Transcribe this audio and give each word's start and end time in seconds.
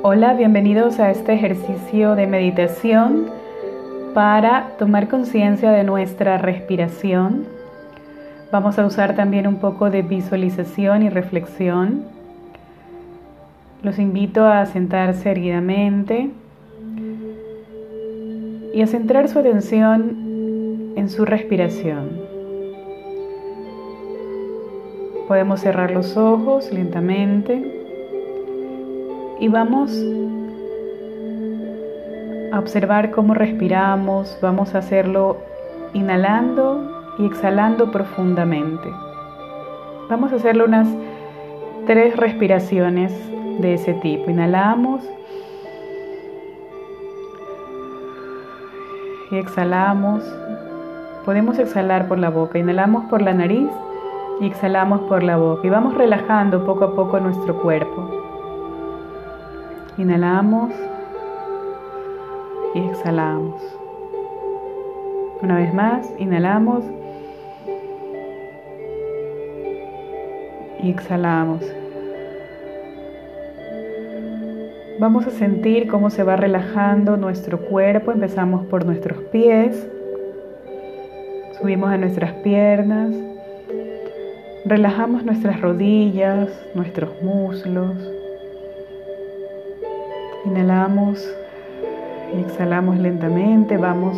Hola, 0.00 0.34
bienvenidos 0.34 1.00
a 1.00 1.10
este 1.10 1.32
ejercicio 1.32 2.14
de 2.14 2.28
meditación 2.28 3.26
para 4.14 4.76
tomar 4.78 5.08
conciencia 5.08 5.72
de 5.72 5.82
nuestra 5.82 6.38
respiración. 6.38 7.46
Vamos 8.52 8.78
a 8.78 8.86
usar 8.86 9.16
también 9.16 9.48
un 9.48 9.56
poco 9.56 9.90
de 9.90 10.02
visualización 10.02 11.02
y 11.02 11.08
reflexión. 11.08 12.04
Los 13.82 13.98
invito 13.98 14.46
a 14.46 14.66
sentarse 14.66 15.32
erguidamente 15.32 16.30
y 18.72 18.80
a 18.80 18.86
centrar 18.86 19.28
su 19.28 19.40
atención 19.40 20.92
en 20.94 21.08
su 21.10 21.24
respiración. 21.24 22.20
Podemos 25.26 25.58
cerrar 25.58 25.90
los 25.90 26.16
ojos 26.16 26.72
lentamente 26.72 27.77
y 29.40 29.48
vamos 29.48 29.92
a 32.52 32.58
observar 32.58 33.10
cómo 33.10 33.34
respiramos, 33.34 34.36
vamos 34.42 34.74
a 34.74 34.78
hacerlo 34.78 35.38
inhalando 35.92 37.14
y 37.18 37.26
exhalando 37.26 37.90
profundamente. 37.90 38.90
Vamos 40.08 40.32
a 40.32 40.36
hacerlo 40.36 40.64
unas 40.64 40.88
tres 41.86 42.16
respiraciones 42.16 43.12
de 43.60 43.74
ese 43.74 43.94
tipo. 43.94 44.30
Inhalamos 44.30 45.02
y 49.30 49.36
exhalamos. 49.36 50.24
Podemos 51.24 51.58
exhalar 51.58 52.08
por 52.08 52.18
la 52.18 52.30
boca. 52.30 52.58
Inhalamos 52.58 53.04
por 53.04 53.20
la 53.20 53.34
nariz 53.34 53.68
y 54.40 54.46
exhalamos 54.46 55.00
por 55.02 55.22
la 55.22 55.36
boca. 55.36 55.66
Y 55.66 55.70
vamos 55.70 55.94
relajando 55.94 56.64
poco 56.64 56.84
a 56.84 56.94
poco 56.94 57.20
nuestro 57.20 57.60
cuerpo. 57.60 58.17
Inhalamos 59.98 60.70
y 62.72 62.78
exhalamos. 62.78 63.60
Una 65.42 65.56
vez 65.56 65.74
más, 65.74 66.08
inhalamos 66.18 66.84
y 70.80 70.90
exhalamos. 70.90 71.64
Vamos 75.00 75.26
a 75.26 75.30
sentir 75.30 75.88
cómo 75.88 76.10
se 76.10 76.22
va 76.22 76.36
relajando 76.36 77.16
nuestro 77.16 77.58
cuerpo. 77.58 78.12
Empezamos 78.12 78.66
por 78.66 78.86
nuestros 78.86 79.18
pies. 79.32 79.84
Subimos 81.60 81.90
a 81.90 81.96
nuestras 81.96 82.34
piernas. 82.44 83.12
Relajamos 84.64 85.24
nuestras 85.24 85.60
rodillas, 85.60 86.50
nuestros 86.76 87.20
muslos. 87.20 88.17
Inhalamos 90.44 91.26
y 92.34 92.40
exhalamos 92.40 92.98
lentamente. 92.98 93.76
Vamos 93.76 94.16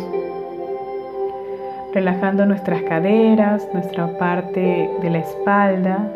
relajando 1.93 2.45
nuestras 2.45 2.83
caderas, 2.83 3.67
nuestra 3.73 4.17
parte 4.17 4.89
de 5.01 5.09
la 5.09 5.19
espalda. 5.19 6.11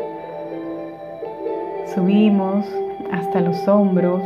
Subimos 1.94 2.66
hasta 3.12 3.40
los 3.40 3.66
hombros. 3.68 4.22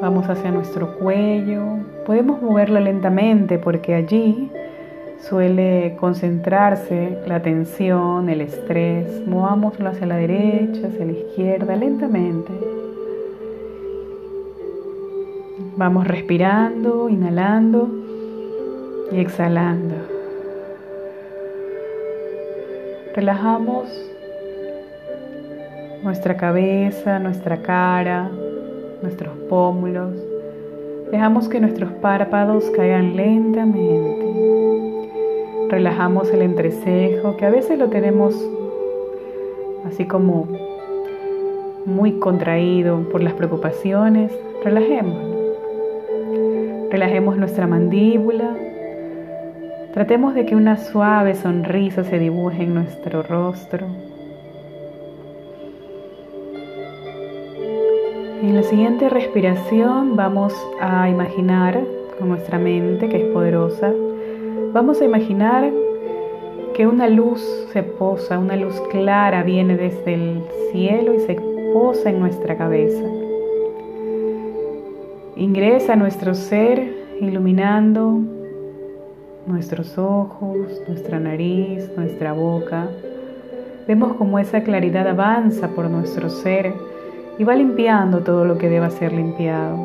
Vamos 0.00 0.28
hacia 0.28 0.50
nuestro 0.50 0.98
cuello. 0.98 1.62
Podemos 2.06 2.42
moverlo 2.42 2.80
lentamente 2.80 3.58
porque 3.58 3.94
allí 3.94 4.50
suele 5.20 5.96
concentrarse 6.00 7.18
la 7.26 7.40
tensión, 7.40 8.28
el 8.28 8.40
estrés. 8.40 9.24
Movámoslo 9.26 9.90
hacia 9.90 10.06
la 10.06 10.16
derecha, 10.16 10.88
hacia 10.88 11.04
la 11.04 11.12
izquierda, 11.12 11.76
lentamente. 11.76 12.81
Vamos 15.82 16.06
respirando, 16.06 17.08
inhalando 17.08 17.88
y 19.10 19.18
exhalando. 19.18 19.96
Relajamos 23.16 23.88
nuestra 26.04 26.36
cabeza, 26.36 27.18
nuestra 27.18 27.62
cara, 27.62 28.30
nuestros 29.02 29.36
pómulos. 29.48 30.14
Dejamos 31.10 31.48
que 31.48 31.58
nuestros 31.58 31.90
párpados 31.94 32.70
caigan 32.70 33.16
lentamente. 33.16 34.24
Relajamos 35.68 36.30
el 36.30 36.42
entrecejo, 36.42 37.36
que 37.36 37.44
a 37.44 37.50
veces 37.50 37.76
lo 37.76 37.88
tenemos 37.88 38.36
así 39.84 40.06
como 40.06 40.46
muy 41.84 42.20
contraído 42.20 43.00
por 43.10 43.20
las 43.20 43.32
preocupaciones. 43.32 44.30
Relajémoslo. 44.62 45.41
Relajemos 46.92 47.38
nuestra 47.38 47.66
mandíbula. 47.66 48.54
Tratemos 49.94 50.34
de 50.34 50.44
que 50.44 50.54
una 50.54 50.76
suave 50.76 51.34
sonrisa 51.34 52.04
se 52.04 52.18
dibuje 52.18 52.64
en 52.64 52.74
nuestro 52.74 53.22
rostro. 53.22 53.86
En 58.42 58.54
la 58.54 58.62
siguiente 58.62 59.08
respiración 59.08 60.16
vamos 60.16 60.52
a 60.82 61.08
imaginar 61.08 61.80
con 62.18 62.28
nuestra 62.28 62.58
mente, 62.58 63.08
que 63.08 63.24
es 63.24 63.32
poderosa, 63.32 63.90
vamos 64.74 65.00
a 65.00 65.06
imaginar 65.06 65.72
que 66.74 66.86
una 66.86 67.08
luz 67.08 67.40
se 67.72 67.82
posa, 67.82 68.38
una 68.38 68.56
luz 68.56 68.78
clara 68.90 69.42
viene 69.42 69.78
desde 69.78 70.12
el 70.12 70.42
cielo 70.70 71.14
y 71.14 71.20
se 71.20 71.36
posa 71.72 72.10
en 72.10 72.20
nuestra 72.20 72.58
cabeza. 72.58 73.21
Ingresa 75.36 75.94
a 75.94 75.96
nuestro 75.96 76.34
ser 76.34 77.16
iluminando 77.18 78.20
nuestros 79.46 79.96
ojos, 79.96 80.82
nuestra 80.86 81.18
nariz, 81.18 81.90
nuestra 81.96 82.34
boca. 82.34 82.88
Vemos 83.88 84.12
como 84.14 84.38
esa 84.38 84.62
claridad 84.62 85.08
avanza 85.08 85.68
por 85.68 85.88
nuestro 85.88 86.28
ser 86.28 86.74
y 87.38 87.44
va 87.44 87.54
limpiando 87.54 88.20
todo 88.20 88.44
lo 88.44 88.58
que 88.58 88.68
deba 88.68 88.90
ser 88.90 89.14
limpiado. 89.14 89.78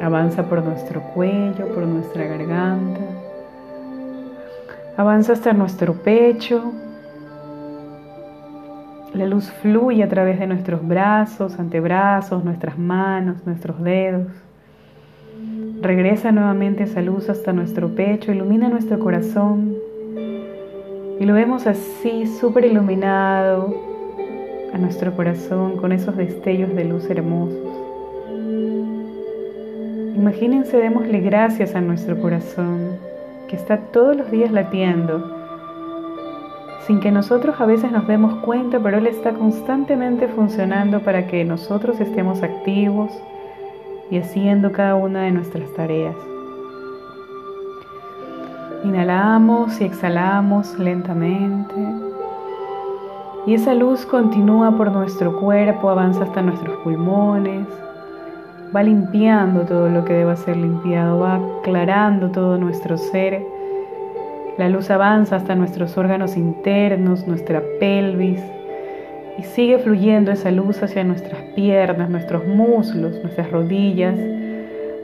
Avanza 0.00 0.48
por 0.48 0.64
nuestro 0.64 1.02
cuello, 1.14 1.68
por 1.74 1.84
nuestra 1.84 2.24
garganta. 2.24 3.00
Avanza 4.96 5.34
hasta 5.34 5.52
nuestro 5.52 5.92
pecho. 5.92 6.72
La 9.12 9.26
luz 9.26 9.50
fluye 9.60 10.02
a 10.02 10.08
través 10.08 10.38
de 10.38 10.46
nuestros 10.46 10.86
brazos, 10.86 11.58
antebrazos, 11.58 12.42
nuestras 12.42 12.78
manos, 12.78 13.44
nuestros 13.44 13.82
dedos. 13.82 14.45
Regresa 15.86 16.32
nuevamente 16.32 16.82
esa 16.82 17.00
luz 17.00 17.28
hasta 17.28 17.52
nuestro 17.52 17.90
pecho, 17.90 18.32
ilumina 18.32 18.68
nuestro 18.68 18.98
corazón 18.98 19.76
y 21.20 21.24
lo 21.24 21.32
vemos 21.32 21.68
así 21.68 22.26
súper 22.26 22.64
iluminado 22.64 23.72
a 24.74 24.78
nuestro 24.78 25.14
corazón 25.14 25.76
con 25.76 25.92
esos 25.92 26.16
destellos 26.16 26.74
de 26.74 26.86
luz 26.86 27.08
hermosos. 27.08 27.56
Imagínense, 30.16 30.76
démosle 30.76 31.20
gracias 31.20 31.76
a 31.76 31.80
nuestro 31.80 32.20
corazón 32.20 32.98
que 33.46 33.54
está 33.54 33.76
todos 33.78 34.16
los 34.16 34.28
días 34.32 34.50
latiendo, 34.50 35.24
sin 36.88 36.98
que 36.98 37.12
nosotros 37.12 37.60
a 37.60 37.64
veces 37.64 37.92
nos 37.92 38.08
demos 38.08 38.34
cuenta, 38.44 38.80
pero 38.80 38.98
Él 38.98 39.06
está 39.06 39.34
constantemente 39.34 40.26
funcionando 40.26 40.98
para 41.02 41.28
que 41.28 41.44
nosotros 41.44 42.00
estemos 42.00 42.42
activos, 42.42 43.12
y 44.10 44.18
haciendo 44.18 44.72
cada 44.72 44.94
una 44.94 45.22
de 45.22 45.32
nuestras 45.32 45.72
tareas. 45.74 46.16
Inhalamos 48.84 49.80
y 49.80 49.84
exhalamos 49.84 50.78
lentamente. 50.78 51.74
Y 53.46 53.54
esa 53.54 53.74
luz 53.74 54.06
continúa 54.06 54.76
por 54.76 54.92
nuestro 54.92 55.40
cuerpo, 55.40 55.90
avanza 55.90 56.24
hasta 56.24 56.42
nuestros 56.42 56.76
pulmones, 56.78 57.66
va 58.74 58.82
limpiando 58.82 59.62
todo 59.62 59.88
lo 59.88 60.04
que 60.04 60.14
deba 60.14 60.36
ser 60.36 60.56
limpiado, 60.56 61.20
va 61.20 61.40
aclarando 61.60 62.30
todo 62.30 62.58
nuestro 62.58 62.96
ser. 62.96 63.42
La 64.58 64.68
luz 64.68 64.90
avanza 64.90 65.36
hasta 65.36 65.54
nuestros 65.54 65.96
órganos 65.96 66.36
internos, 66.36 67.26
nuestra 67.26 67.62
pelvis, 67.78 68.40
y 69.38 69.42
sigue 69.42 69.78
fluyendo 69.78 70.32
esa 70.32 70.50
luz 70.50 70.82
hacia 70.82 71.04
nuestras 71.04 71.40
piernas, 71.54 72.08
nuestros 72.08 72.46
muslos, 72.46 73.12
nuestras 73.22 73.50
rodillas. 73.50 74.18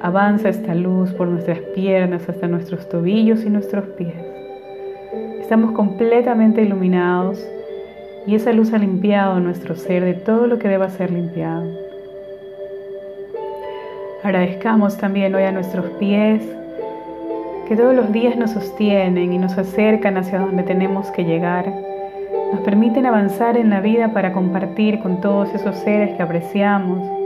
Avanza 0.01 0.49
esta 0.49 0.75
luz 0.75 1.13
por 1.13 1.29
nuestras 1.29 1.59
piernas 1.75 2.29
hasta 2.29 2.49
nuestros 2.49 2.89
tobillos 2.89 3.45
y 3.45 3.51
nuestros 3.51 3.85
pies. 3.91 4.15
Estamos 5.41 5.73
completamente 5.73 6.63
iluminados 6.63 7.47
y 8.27 8.35
esa 8.35 8.53
luz 8.53 8.73
ha 8.73 8.79
limpiado 8.79 9.39
nuestro 9.41 9.77
ser 9.77 10.05
de 10.05 10.15
todo 10.15 10.47
lo 10.47 10.59
que 10.59 10.69
deba 10.69 10.89
ser 10.89 11.11
limpiado. 11.11 11.65
Agradezcamos 14.23 14.97
también 14.97 15.35
hoy 15.35 15.43
a 15.43 15.53
nuestros 15.53 15.87
pies 15.99 16.43
que 17.69 17.77
todos 17.77 17.95
los 17.95 18.13
días 18.13 18.37
nos 18.37 18.53
sostienen 18.53 19.33
y 19.33 19.39
nos 19.39 19.59
acercan 19.59 20.17
hacia 20.17 20.39
donde 20.39 20.63
tenemos 20.63 21.11
que 21.11 21.25
llegar 21.25 21.92
nos 22.53 22.61
permiten 22.61 23.07
avanzar 23.07 23.57
en 23.57 23.71
la 23.71 23.81
vida 23.81 24.13
para 24.13 24.33
compartir 24.33 25.01
con 25.01 25.21
todos 25.21 25.55
esos 25.55 25.77
seres 25.77 26.15
que 26.17 26.23
apreciamos 26.23 27.23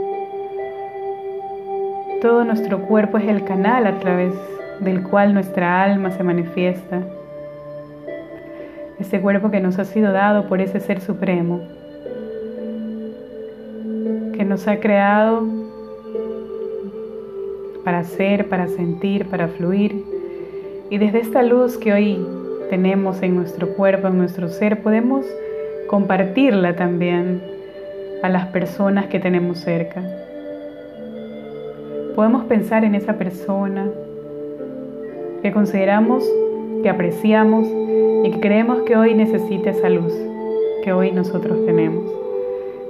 Todo 2.21 2.43
nuestro 2.43 2.81
cuerpo 2.81 3.19
es 3.19 3.27
el 3.27 3.43
canal 3.43 3.85
a 3.85 3.99
través 3.99 4.33
del 4.79 5.03
cual 5.03 5.35
nuestra 5.35 5.83
alma 5.83 6.09
se 6.09 6.23
manifiesta. 6.23 7.01
Ese 8.99 9.21
cuerpo 9.21 9.51
que 9.51 9.59
nos 9.59 9.77
ha 9.77 9.85
sido 9.85 10.11
dado 10.11 10.47
por 10.47 10.59
ese 10.59 10.79
Ser 10.79 10.99
Supremo, 10.99 11.61
que 14.33 14.43
nos 14.45 14.67
ha 14.67 14.79
creado 14.79 15.43
para 17.83 18.03
ser, 18.03 18.49
para 18.49 18.67
sentir, 18.67 19.27
para 19.27 19.47
fluir. 19.47 20.03
Y 20.89 20.97
desde 20.97 21.19
esta 21.19 21.43
luz 21.43 21.77
que 21.77 21.93
hoy 21.93 22.25
tenemos 22.69 23.21
en 23.23 23.35
nuestro 23.35 23.69
cuerpo, 23.69 24.07
en 24.07 24.17
nuestro 24.17 24.49
ser, 24.49 24.81
podemos 24.81 25.25
compartirla 25.87 26.75
también 26.75 27.41
a 28.23 28.29
las 28.29 28.47
personas 28.47 29.07
que 29.07 29.19
tenemos 29.19 29.59
cerca. 29.59 30.01
Podemos 32.15 32.45
pensar 32.45 32.83
en 32.83 32.95
esa 32.95 33.13
persona 33.13 33.87
que 35.41 35.51
consideramos, 35.51 36.29
que 36.81 36.89
apreciamos 36.89 37.67
y 38.23 38.31
que 38.31 38.39
creemos 38.39 38.81
que 38.83 38.97
hoy 38.97 39.13
necesita 39.13 39.69
esa 39.69 39.89
luz 39.89 40.13
que 40.83 40.91
hoy 40.93 41.11
nosotros 41.11 41.65
tenemos. 41.65 42.05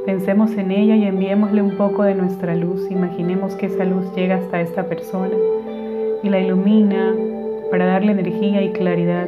Pensemos 0.05 0.51
en 0.51 0.71
ella 0.71 0.95
y 0.95 1.05
enviémosle 1.05 1.61
un 1.61 1.77
poco 1.77 2.03
de 2.03 2.15
nuestra 2.15 2.55
luz. 2.55 2.89
Imaginemos 2.89 3.55
que 3.55 3.65
esa 3.65 3.83
luz 3.83 4.05
llega 4.15 4.35
hasta 4.35 4.61
esta 4.61 4.83
persona 4.83 5.35
y 6.23 6.29
la 6.29 6.39
ilumina 6.39 7.13
para 7.69 7.85
darle 7.85 8.13
energía 8.13 8.61
y 8.61 8.71
claridad 8.71 9.27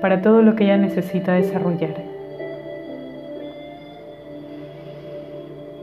para 0.00 0.22
todo 0.22 0.42
lo 0.42 0.56
que 0.56 0.64
ella 0.64 0.76
necesita 0.76 1.34
desarrollar. 1.34 1.94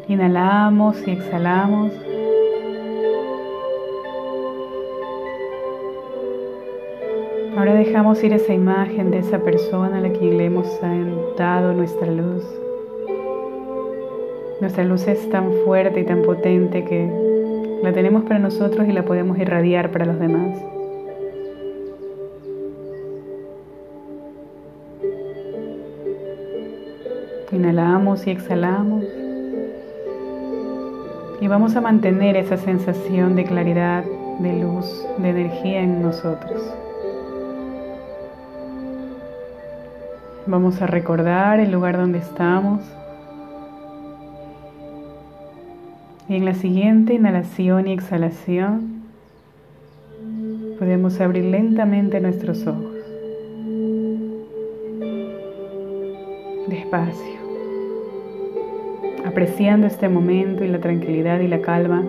Inhalamos 0.07 1.07
y 1.07 1.11
exhalamos. 1.11 1.91
Ahora 7.57 7.73
dejamos 7.75 8.23
ir 8.23 8.33
esa 8.33 8.53
imagen 8.53 9.11
de 9.11 9.19
esa 9.19 9.39
persona 9.39 9.97
a 9.97 10.01
la 10.01 10.11
que 10.11 10.25
le 10.25 10.45
hemos 10.45 10.67
dado 11.37 11.73
nuestra 11.73 12.11
luz. 12.11 12.43
Nuestra 14.59 14.83
luz 14.83 15.07
es 15.07 15.29
tan 15.29 15.51
fuerte 15.65 16.01
y 16.01 16.03
tan 16.03 16.23
potente 16.23 16.83
que 16.83 17.09
la 17.83 17.93
tenemos 17.93 18.23
para 18.23 18.39
nosotros 18.39 18.87
y 18.87 18.91
la 18.91 19.05
podemos 19.05 19.37
irradiar 19.37 19.91
para 19.91 20.05
los 20.05 20.19
demás. 20.19 20.72
Inhalamos 27.63 28.27
y 28.27 28.31
exhalamos. 28.31 29.05
Y 31.39 31.47
vamos 31.47 31.77
a 31.77 31.79
mantener 31.79 32.35
esa 32.35 32.57
sensación 32.57 33.37
de 33.37 33.45
claridad, 33.45 34.03
de 34.39 34.59
luz, 34.61 35.07
de 35.17 35.29
energía 35.29 35.79
en 35.79 36.01
nosotros. 36.01 36.61
Vamos 40.45 40.81
a 40.81 40.87
recordar 40.87 41.61
el 41.61 41.71
lugar 41.71 41.95
donde 41.95 42.17
estamos. 42.17 42.81
Y 46.27 46.35
en 46.35 46.43
la 46.43 46.55
siguiente 46.55 47.13
inhalación 47.13 47.87
y 47.87 47.93
exhalación 47.93 49.03
podemos 50.79 51.21
abrir 51.21 51.45
lentamente 51.45 52.19
nuestros 52.19 52.67
ojos. 52.67 52.93
Despacio 56.67 57.42
apreciando 59.25 59.87
este 59.87 60.09
momento 60.09 60.63
y 60.63 60.67
la 60.67 60.79
tranquilidad 60.79 61.39
y 61.39 61.47
la 61.47 61.61
calma 61.61 62.03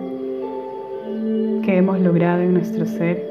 que 1.63 1.77
hemos 1.77 1.99
logrado 1.99 2.41
en 2.41 2.53
nuestro 2.53 2.85
ser. 2.85 3.25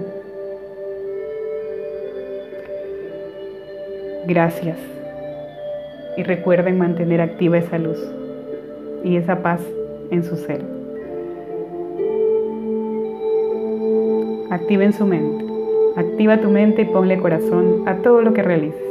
Gracias. 4.26 4.79
Y 6.17 6.23
recuerden 6.23 6.79
mantener 6.79 7.21
activa 7.21 7.59
esa 7.59 7.76
luz 7.79 7.99
y 9.02 9.17
esa 9.17 9.43
paz 9.43 9.61
en 10.11 10.23
su 10.23 10.37
ser. 10.37 10.62
Activen 14.50 14.93
su 14.93 15.07
mente. 15.07 15.45
Activa 15.97 16.41
tu 16.41 16.50
mente 16.50 16.83
y 16.83 16.85
ponle 16.85 17.19
corazón 17.19 17.83
a 17.87 17.97
todo 17.97 18.23
lo 18.23 18.33
que 18.35 18.43
realices. 18.43 18.82